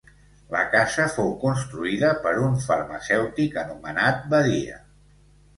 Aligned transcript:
La 0.53 0.61
casa 0.75 1.05
fou 1.17 1.27
construïda 1.43 2.09
per 2.25 2.33
un 2.45 2.57
farmacèutic 2.63 3.61
anomenat 3.67 4.27
Badia. 4.33 4.83